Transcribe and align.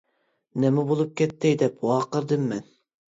-نېمە 0.61 0.85
بولۇپ 0.91 1.11
كەتتى، 1.21 1.51
-دەپ 1.59 1.85
ۋارقىرىدىم 1.91 2.49
مەن. 2.55 2.65